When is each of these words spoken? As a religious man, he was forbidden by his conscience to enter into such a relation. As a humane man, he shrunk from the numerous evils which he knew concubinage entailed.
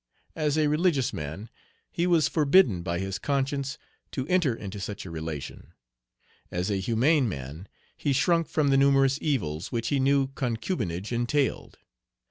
As 0.35 0.57
a 0.57 0.65
religious 0.65 1.13
man, 1.13 1.47
he 1.91 2.07
was 2.07 2.27
forbidden 2.27 2.81
by 2.81 2.97
his 2.97 3.19
conscience 3.19 3.77
to 4.09 4.25
enter 4.25 4.55
into 4.55 4.79
such 4.79 5.05
a 5.05 5.11
relation. 5.11 5.73
As 6.49 6.71
a 6.71 6.77
humane 6.79 7.29
man, 7.29 7.67
he 7.95 8.11
shrunk 8.11 8.47
from 8.47 8.69
the 8.69 8.77
numerous 8.77 9.19
evils 9.21 9.71
which 9.71 9.89
he 9.89 9.99
knew 9.99 10.29
concubinage 10.33 11.11
entailed. 11.11 11.77